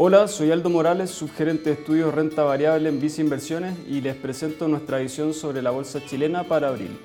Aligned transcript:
Hola, 0.00 0.28
soy 0.28 0.52
Aldo 0.52 0.70
Morales, 0.70 1.10
subgerente 1.10 1.70
de 1.70 1.72
estudios 1.80 2.14
renta 2.14 2.44
variable 2.44 2.88
en 2.88 3.00
Visa 3.00 3.20
Inversiones 3.20 3.76
y 3.88 4.00
les 4.00 4.14
presento 4.14 4.68
nuestra 4.68 4.98
visión 4.98 5.34
sobre 5.34 5.60
la 5.60 5.72
bolsa 5.72 6.00
chilena 6.06 6.44
para 6.44 6.68
abril. 6.68 6.96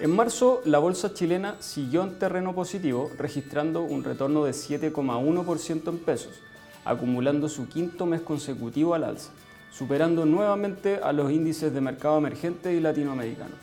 En 0.00 0.10
marzo, 0.10 0.60
la 0.66 0.78
bolsa 0.78 1.14
chilena 1.14 1.56
siguió 1.60 2.02
en 2.02 2.18
terreno 2.18 2.54
positivo, 2.54 3.10
registrando 3.16 3.80
un 3.84 4.04
retorno 4.04 4.44
de 4.44 4.52
7,1% 4.52 5.88
en 5.88 5.98
pesos, 6.00 6.42
acumulando 6.84 7.48
su 7.48 7.70
quinto 7.70 8.04
mes 8.04 8.20
consecutivo 8.20 8.92
al 8.92 9.04
alza 9.04 9.30
superando 9.76 10.24
nuevamente 10.24 11.00
a 11.02 11.12
los 11.12 11.32
índices 11.32 11.74
de 11.74 11.80
mercado 11.80 12.18
emergente 12.18 12.72
y 12.72 12.80
latinoamericanos. 12.80 13.58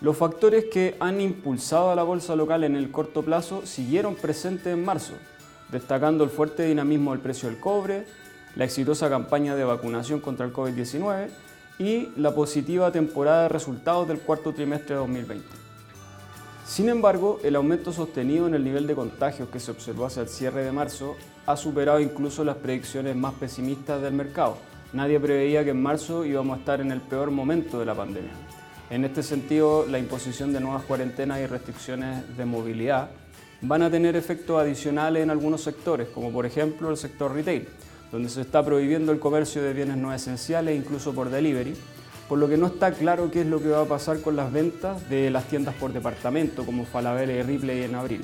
Los 0.00 0.16
factores 0.16 0.66
que 0.72 0.96
han 0.98 1.20
impulsado 1.20 1.90
a 1.90 1.94
la 1.94 2.02
bolsa 2.02 2.34
local 2.36 2.64
en 2.64 2.74
el 2.74 2.90
corto 2.90 3.22
plazo 3.22 3.66
siguieron 3.66 4.14
presentes 4.14 4.72
en 4.72 4.84
marzo, 4.84 5.14
destacando 5.70 6.24
el 6.24 6.30
fuerte 6.30 6.64
dinamismo 6.64 7.12
del 7.12 7.20
precio 7.20 7.48
del 7.48 7.60
cobre, 7.60 8.06
la 8.56 8.64
exitosa 8.64 9.10
campaña 9.10 9.54
de 9.54 9.64
vacunación 9.64 10.20
contra 10.20 10.46
el 10.46 10.52
COVID-19 10.52 11.28
y 11.78 12.08
la 12.16 12.34
positiva 12.34 12.90
temporada 12.90 13.42
de 13.42 13.48
resultados 13.48 14.08
del 14.08 14.20
cuarto 14.20 14.52
trimestre 14.52 14.94
de 14.94 15.00
2020. 15.00 15.46
Sin 16.66 16.88
embargo, 16.88 17.40
el 17.42 17.56
aumento 17.56 17.92
sostenido 17.92 18.46
en 18.46 18.54
el 18.54 18.64
nivel 18.64 18.86
de 18.86 18.94
contagios 18.94 19.50
que 19.50 19.60
se 19.60 19.70
observó 19.70 20.06
hacia 20.06 20.22
el 20.22 20.28
cierre 20.28 20.64
de 20.64 20.72
marzo 20.72 21.16
ha 21.44 21.56
superado 21.56 22.00
incluso 22.00 22.42
las 22.42 22.56
predicciones 22.56 23.14
más 23.16 23.34
pesimistas 23.34 24.00
del 24.00 24.14
mercado, 24.14 24.56
Nadie 24.94 25.18
preveía 25.18 25.64
que 25.64 25.70
en 25.70 25.82
marzo 25.82 26.24
íbamos 26.24 26.56
a 26.56 26.60
estar 26.60 26.80
en 26.80 26.92
el 26.92 27.00
peor 27.00 27.32
momento 27.32 27.80
de 27.80 27.84
la 27.84 27.96
pandemia. 27.96 28.30
En 28.90 29.04
este 29.04 29.24
sentido, 29.24 29.86
la 29.90 29.98
imposición 29.98 30.52
de 30.52 30.60
nuevas 30.60 30.84
cuarentenas 30.84 31.40
y 31.40 31.46
restricciones 31.46 32.36
de 32.36 32.44
movilidad 32.44 33.10
van 33.60 33.82
a 33.82 33.90
tener 33.90 34.14
efectos 34.14 34.56
adicionales 34.60 35.24
en 35.24 35.30
algunos 35.30 35.62
sectores, 35.62 36.06
como 36.10 36.30
por 36.30 36.46
ejemplo 36.46 36.90
el 36.90 36.96
sector 36.96 37.34
retail, 37.34 37.66
donde 38.12 38.28
se 38.28 38.42
está 38.42 38.64
prohibiendo 38.64 39.10
el 39.10 39.18
comercio 39.18 39.64
de 39.64 39.72
bienes 39.72 39.96
no 39.96 40.14
esenciales, 40.14 40.78
incluso 40.78 41.12
por 41.12 41.28
delivery, 41.28 41.74
por 42.28 42.38
lo 42.38 42.48
que 42.48 42.56
no 42.56 42.68
está 42.68 42.92
claro 42.92 43.32
qué 43.32 43.40
es 43.40 43.46
lo 43.48 43.60
que 43.60 43.70
va 43.70 43.80
a 43.80 43.86
pasar 43.86 44.20
con 44.20 44.36
las 44.36 44.52
ventas 44.52 45.10
de 45.10 45.28
las 45.28 45.48
tiendas 45.48 45.74
por 45.74 45.92
departamento, 45.92 46.64
como 46.64 46.84
Falabella 46.84 47.32
y 47.32 47.42
Ripley 47.42 47.82
en 47.82 47.96
abril. 47.96 48.22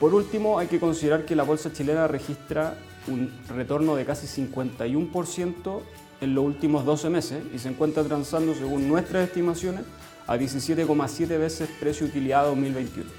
Por 0.00 0.12
último, 0.12 0.58
hay 0.58 0.66
que 0.66 0.80
considerar 0.80 1.24
que 1.24 1.36
la 1.36 1.44
bolsa 1.44 1.72
chilena 1.72 2.08
registra 2.08 2.74
un 3.10 3.30
retorno 3.48 3.96
de 3.96 4.04
casi 4.04 4.26
51% 4.26 5.80
en 6.20 6.34
los 6.34 6.44
últimos 6.44 6.84
12 6.84 7.10
meses 7.10 7.42
y 7.54 7.58
se 7.58 7.68
encuentra 7.68 8.04
transando, 8.04 8.54
según 8.54 8.88
nuestras 8.88 9.28
estimaciones, 9.28 9.82
a 10.26 10.36
17,7 10.36 11.26
veces 11.38 11.68
precio 11.80 12.06
utilidad 12.06 12.44
2021. 12.44 13.10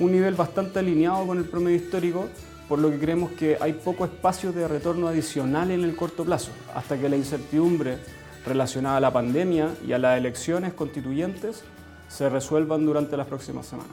Un 0.00 0.12
nivel 0.12 0.34
bastante 0.34 0.78
alineado 0.78 1.26
con 1.26 1.38
el 1.38 1.44
promedio 1.44 1.76
histórico, 1.76 2.28
por 2.68 2.78
lo 2.78 2.90
que 2.90 2.98
creemos 2.98 3.32
que 3.32 3.56
hay 3.60 3.72
poco 3.72 4.04
espacio 4.04 4.52
de 4.52 4.68
retorno 4.68 5.08
adicional 5.08 5.70
en 5.70 5.84
el 5.84 5.96
corto 5.96 6.24
plazo, 6.24 6.50
hasta 6.74 6.98
que 6.98 7.08
la 7.08 7.16
incertidumbre 7.16 7.98
relacionada 8.44 8.96
a 8.96 9.00
la 9.00 9.12
pandemia 9.12 9.74
y 9.86 9.92
a 9.92 9.98
las 9.98 10.18
elecciones 10.18 10.72
constituyentes 10.72 11.62
se 12.08 12.28
resuelvan 12.28 12.86
durante 12.86 13.16
las 13.16 13.26
próximas 13.26 13.66
semanas. 13.66 13.92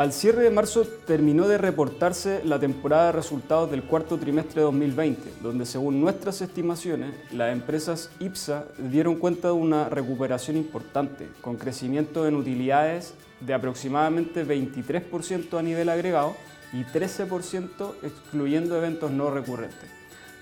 Al 0.00 0.14
cierre 0.14 0.44
de 0.44 0.50
marzo 0.50 0.86
terminó 1.06 1.46
de 1.46 1.58
reportarse 1.58 2.40
la 2.46 2.58
temporada 2.58 3.04
de 3.04 3.12
resultados 3.12 3.70
del 3.70 3.82
cuarto 3.82 4.16
trimestre 4.16 4.62
de 4.62 4.64
2020, 4.64 5.30
donde 5.42 5.66
según 5.66 6.00
nuestras 6.00 6.40
estimaciones, 6.40 7.12
las 7.32 7.52
empresas 7.52 8.08
IPSA 8.18 8.64
dieron 8.78 9.16
cuenta 9.16 9.48
de 9.48 9.52
una 9.52 9.90
recuperación 9.90 10.56
importante, 10.56 11.28
con 11.42 11.58
crecimiento 11.58 12.26
en 12.26 12.34
utilidades 12.34 13.12
de 13.40 13.52
aproximadamente 13.52 14.46
23% 14.46 15.58
a 15.58 15.62
nivel 15.62 15.90
agregado 15.90 16.34
y 16.72 16.82
13% 16.84 17.92
excluyendo 18.02 18.78
eventos 18.78 19.10
no 19.10 19.30
recurrentes. 19.30 19.90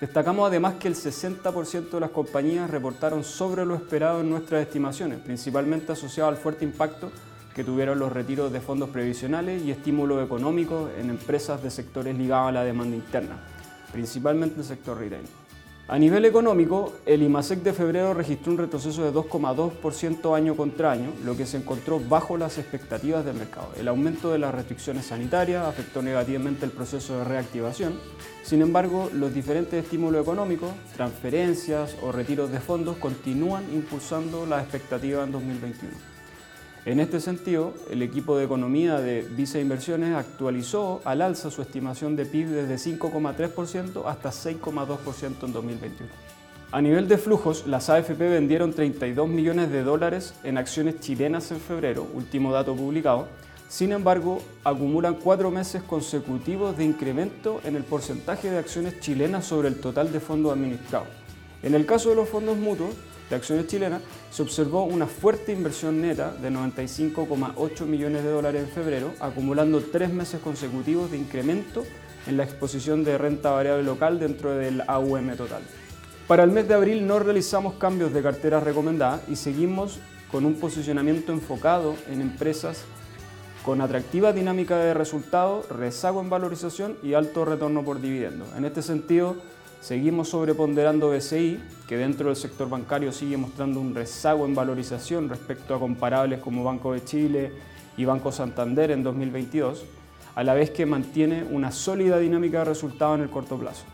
Destacamos 0.01 0.47
además 0.47 0.75
que 0.75 0.87
el 0.87 0.95
60% 0.95 1.91
de 1.91 1.99
las 1.99 2.11
compañías 2.11 2.71
reportaron 2.71 3.25
sobre 3.25 3.67
lo 3.67 3.75
esperado 3.75 4.21
en 4.21 4.31
nuestras 4.31 4.63
estimaciones, 4.63 5.19
principalmente 5.19 5.91
asociado 5.91 6.29
al 6.29 6.37
fuerte 6.37 6.65
impacto 6.65 7.11
que 7.59 7.65
tuvieron 7.65 7.99
los 7.99 8.13
retiros 8.13 8.53
de 8.53 8.61
fondos 8.61 8.89
previsionales 8.91 9.65
y 9.65 9.73
estímulos 9.73 10.25
económicos 10.25 10.93
en 10.97 11.11
empresas 11.11 11.61
de 11.61 11.73
sectores 11.73 12.17
ligados 12.17 12.51
a 12.51 12.53
la 12.53 12.63
demanda 12.63 12.95
interna, 12.95 13.37
principalmente 13.91 14.61
el 14.61 14.65
sector 14.65 14.97
retail. 14.97 15.25
A 15.89 15.99
nivel 15.99 16.25
económico, 16.25 16.93
el 17.05 17.21
IMASEC 17.21 17.65
de 17.65 17.73
febrero 17.73 18.15
registró 18.15 18.53
un 18.53 18.59
retroceso 18.59 19.03
de 19.03 19.13
2,2% 19.13 20.37
año 20.37 20.55
contra 20.55 20.93
año, 20.93 21.11
lo 21.25 21.37
que 21.37 21.47
se 21.47 21.57
encontró 21.57 21.99
bajo 21.99 22.37
las 22.37 22.59
expectativas 22.59 23.25
del 23.25 23.35
mercado. 23.35 23.71
El 23.77 23.89
aumento 23.89 24.31
de 24.31 24.39
las 24.39 24.55
restricciones 24.55 25.07
sanitarias 25.07 25.67
afectó 25.67 26.01
negativamente 26.01 26.65
el 26.65 26.71
proceso 26.71 27.19
de 27.19 27.25
reactivación. 27.25 27.99
Sin 28.45 28.63
embargo, 28.63 29.11
los 29.13 29.35
diferentes 29.35 29.83
estímulos 29.83 30.23
económicos, 30.23 30.71
transferencias 30.95 31.97
o 32.03 32.13
retiros 32.13 32.53
de 32.53 32.61
fondos 32.61 32.99
continúan 32.99 33.65
impulsando 33.75 34.47
las 34.47 34.63
expectativas 34.63 35.27
en 35.27 35.33
2021. 35.33 36.08
En 36.85 37.01
este 37.01 37.21
sentido, 37.21 37.75
el 37.91 38.03
equipo 38.03 38.39
de 38.39 38.45
economía 38.45 38.99
de 39.01 39.23
Visa 39.23 39.59
Inversiones 39.59 40.15
actualizó 40.15 41.03
al 41.05 41.23
alza 41.23 41.51
su 41.51 41.61
estimación 41.61 42.17
de 42.17 42.25
PIB 42.25 42.49
desde 42.49 42.93
5,3% 42.99 44.05
hasta 44.07 44.31
6,2% 44.31 45.45
en 45.45 45.53
2021. 45.53 46.11
A 46.71 46.81
nivel 46.81 47.09
de 47.09 47.19
flujos, 47.19 47.67
las 47.67 47.89
AFP 47.91 48.19
vendieron 48.29 48.73
32 48.73 49.29
millones 49.29 49.71
de 49.71 49.83
dólares 49.83 50.35
en 50.45 50.59
acciones 50.59 51.01
chilenas 51.01 51.51
en 51.51 51.61
febrero, 51.61 52.07
último 52.15 52.53
dato 52.53 52.75
publicado. 52.75 53.27
Sin 53.69 53.93
embargo, 53.93 54.41
acumulan 54.65 55.15
cuatro 55.15 55.51
meses 55.51 55.83
consecutivos 55.83 56.77
de 56.77 56.85
incremento 56.85 57.61
en 57.65 57.77
el 57.77 57.85
porcentaje 57.85 58.51
de 58.51 58.59
acciones 58.59 59.01
chilenas 59.01 59.47
sobre 59.47 59.69
el 59.69 59.81
total 59.81 60.13
de 60.13 60.21
fondos 60.21 60.53
administrados. 60.53 61.09
En 61.63 61.75
el 61.75 61.87
caso 61.87 62.11
de 62.11 62.17
los 62.17 62.29
fondos 62.29 62.57
mutuos, 62.57 62.95
de 63.29 63.37
acciones 63.37 63.67
chilenas, 63.67 64.03
se 64.31 64.43
observó 64.43 64.85
una 64.85 65.07
fuerte 65.07 65.53
inversión 65.53 66.01
neta 66.01 66.33
de 66.33 66.51
95,8 66.51 67.85
millones 67.85 68.25
de 68.25 68.31
dólares 68.31 68.63
en 68.63 68.69
febrero, 68.69 69.13
acumulando 69.21 69.83
tres 69.83 70.11
meses 70.11 70.41
consecutivos 70.41 71.11
de 71.11 71.19
incremento 71.19 71.85
en 72.27 72.37
la 72.37 72.45
exposición 72.45 73.05
de 73.05 73.19
renta 73.19 73.51
variable 73.51 73.85
local 73.85 74.19
dentro 74.19 74.55
del 74.55 74.83
AUM 74.87 75.37
total. 75.37 75.63
Para 76.27 76.45
el 76.45 76.51
mes 76.51 76.69
de 76.69 76.75
abril 76.75 77.07
no 77.07 77.19
realizamos 77.19 77.75
cambios 77.75 78.13
de 78.13 78.23
carteras 78.23 78.63
recomendadas 78.63 79.23
y 79.29 79.37
seguimos 79.37 79.99
con 80.31 80.45
un 80.45 80.55
posicionamiento 80.55 81.33
enfocado 81.33 81.97
en 82.11 82.21
empresas 82.21 82.85
con 83.65 83.81
atractiva 83.81 84.33
dinámica 84.33 84.79
de 84.79 84.95
resultados, 84.95 85.69
rezago 85.69 86.21
en 86.21 86.31
valorización 86.31 86.97
y 87.03 87.15
alto 87.15 87.45
retorno 87.45 87.85
por 87.85 88.01
dividendo. 88.01 88.47
En 88.57 88.65
este 88.65 88.83
sentido, 88.83 89.37
Seguimos 89.81 90.31
sobreponderando 90.31 91.11
BCI, 91.11 91.61
que 91.87 91.97
dentro 91.97 92.27
del 92.27 92.37
sector 92.37 92.69
bancario 92.69 93.13
sigue 93.13 93.37
mostrando 93.37 93.81
un 93.81 93.95
rezago 93.95 94.45
en 94.45 94.55
valorización 94.55 95.29
respecto 95.29 95.75
a 95.75 95.79
comparables 95.79 96.41
como 96.41 96.65
Banco 96.65 96.93
de 96.93 97.05
Chile 97.05 97.53
y 97.97 98.05
Banco 98.05 98.33
Santander 98.33 98.91
en 98.91 99.05
2022, 99.05 99.85
a 100.35 100.43
la 100.43 100.55
vez 100.55 100.71
que 100.71 100.85
mantiene 100.85 101.45
una 101.45 101.71
sólida 101.71 102.19
dinámica 102.19 102.59
de 102.59 102.65
resultados 102.65 103.19
en 103.19 103.25
el 103.25 103.31
corto 103.31 103.57
plazo. 103.57 103.85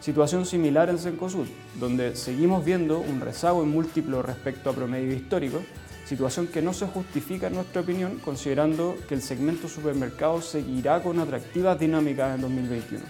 Situación 0.00 0.46
similar 0.46 0.88
en 0.88 0.98
Cencosud, 0.98 1.48
donde 1.80 2.14
seguimos 2.14 2.64
viendo 2.64 3.00
un 3.00 3.20
rezago 3.20 3.62
en 3.64 3.70
múltiplos 3.70 4.24
respecto 4.24 4.70
a 4.70 4.72
promedio 4.72 5.14
histórico, 5.14 5.62
situación 6.04 6.46
que 6.46 6.62
no 6.62 6.72
se 6.72 6.86
justifica 6.86 7.48
en 7.48 7.54
nuestra 7.54 7.80
opinión 7.80 8.20
considerando 8.24 8.96
que 9.08 9.14
el 9.14 9.22
segmento 9.22 9.68
supermercado 9.68 10.40
seguirá 10.42 11.02
con 11.02 11.18
atractivas 11.18 11.78
dinámicas 11.78 12.36
en 12.36 12.42
2021. 12.42 13.04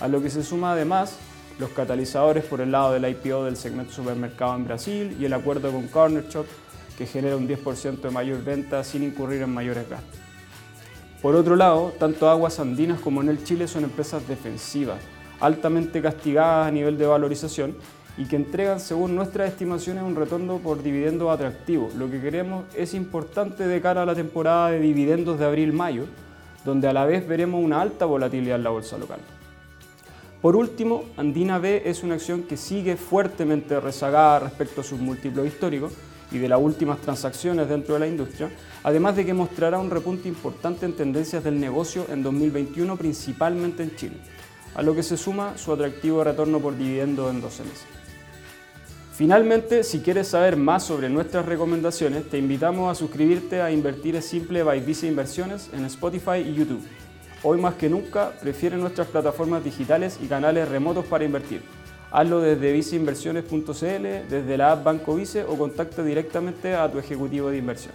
A 0.00 0.08
lo 0.08 0.20
que 0.20 0.30
se 0.30 0.42
suma 0.42 0.72
además 0.72 1.16
los 1.58 1.70
catalizadores 1.70 2.44
por 2.44 2.60
el 2.60 2.72
lado 2.72 2.92
del 2.92 3.08
IPO 3.08 3.44
del 3.44 3.56
segmento 3.56 3.92
supermercado 3.92 4.54
en 4.56 4.64
Brasil 4.64 5.16
y 5.18 5.24
el 5.24 5.32
acuerdo 5.32 5.70
con 5.70 5.88
Corner 5.88 6.28
Shop 6.28 6.46
que 6.96 7.06
genera 7.06 7.36
un 7.36 7.48
10% 7.48 8.00
de 8.00 8.10
mayor 8.10 8.42
venta 8.44 8.84
sin 8.84 9.02
incurrir 9.02 9.42
en 9.42 9.52
mayores 9.52 9.88
gastos. 9.88 10.20
Por 11.20 11.36
otro 11.36 11.56
lado, 11.56 11.92
tanto 11.98 12.28
Aguas 12.28 12.58
Andinas 12.58 13.00
como 13.00 13.22
en 13.22 13.28
el 13.28 13.44
Chile 13.44 13.68
son 13.68 13.84
empresas 13.84 14.26
defensivas, 14.26 14.98
altamente 15.40 16.02
castigadas 16.02 16.66
a 16.66 16.70
nivel 16.70 16.98
de 16.98 17.06
valorización 17.06 17.76
y 18.18 18.26
que 18.26 18.36
entregan, 18.36 18.80
según 18.80 19.14
nuestras 19.14 19.48
estimaciones, 19.48 20.02
un 20.02 20.16
retorno 20.16 20.58
por 20.58 20.82
dividendos 20.82 21.30
atractivo. 21.30 21.90
Lo 21.96 22.10
que 22.10 22.20
queremos 22.20 22.64
es 22.74 22.92
importante 22.92 23.66
de 23.66 23.80
cara 23.80 24.02
a 24.02 24.06
la 24.06 24.14
temporada 24.14 24.70
de 24.70 24.80
dividendos 24.80 25.38
de 25.38 25.46
abril-mayo, 25.46 26.06
donde 26.64 26.88
a 26.88 26.92
la 26.92 27.06
vez 27.06 27.26
veremos 27.26 27.64
una 27.64 27.80
alta 27.80 28.04
volatilidad 28.04 28.56
en 28.56 28.64
la 28.64 28.70
bolsa 28.70 28.98
local. 28.98 29.20
Por 30.42 30.56
último, 30.56 31.04
Andina 31.16 31.60
B 31.60 31.84
es 31.86 32.02
una 32.02 32.16
acción 32.16 32.42
que 32.42 32.56
sigue 32.56 32.96
fuertemente 32.96 33.78
rezagada 33.78 34.40
respecto 34.40 34.80
a 34.80 34.84
sus 34.84 34.98
múltiplos 34.98 35.46
históricos 35.46 35.92
y 36.32 36.38
de 36.38 36.48
las 36.48 36.60
últimas 36.60 37.00
transacciones 37.00 37.68
dentro 37.68 37.94
de 37.94 38.00
la 38.00 38.08
industria, 38.08 38.50
además 38.82 39.14
de 39.14 39.24
que 39.24 39.34
mostrará 39.34 39.78
un 39.78 39.88
repunte 39.88 40.28
importante 40.28 40.84
en 40.84 40.94
tendencias 40.94 41.44
del 41.44 41.60
negocio 41.60 42.06
en 42.10 42.24
2021, 42.24 42.96
principalmente 42.96 43.84
en 43.84 43.94
Chile, 43.94 44.16
a 44.74 44.82
lo 44.82 44.96
que 44.96 45.04
se 45.04 45.16
suma 45.16 45.56
su 45.56 45.72
atractivo 45.72 46.24
retorno 46.24 46.58
por 46.58 46.76
dividendo 46.76 47.30
en 47.30 47.40
12 47.40 47.62
meses. 47.62 47.86
Finalmente, 49.12 49.84
si 49.84 50.00
quieres 50.00 50.26
saber 50.26 50.56
más 50.56 50.82
sobre 50.82 51.08
nuestras 51.08 51.46
recomendaciones, 51.46 52.28
te 52.28 52.38
invitamos 52.38 52.90
a 52.90 52.96
suscribirte 52.98 53.62
a 53.62 53.70
Invertir 53.70 54.16
es 54.16 54.24
Simple 54.24 54.64
by 54.64 54.80
Vice 54.80 55.06
Inversiones 55.06 55.70
en 55.72 55.84
Spotify 55.84 56.38
y 56.38 56.54
YouTube. 56.54 56.82
Hoy 57.44 57.60
más 57.60 57.74
que 57.74 57.88
nunca, 57.88 58.30
prefiere 58.40 58.76
nuestras 58.76 59.08
plataformas 59.08 59.64
digitales 59.64 60.18
y 60.22 60.26
canales 60.26 60.68
remotos 60.68 61.04
para 61.06 61.24
invertir. 61.24 61.62
Hazlo 62.12 62.40
desde 62.40 62.72
viceinversiones.cl, 62.72 64.30
desde 64.30 64.56
la 64.56 64.70
app 64.70 64.84
Banco 64.84 65.16
Vice 65.16 65.42
o 65.42 65.58
contacta 65.58 66.04
directamente 66.04 66.76
a 66.76 66.88
tu 66.88 67.00
ejecutivo 67.00 67.50
de 67.50 67.58
inversión. 67.58 67.94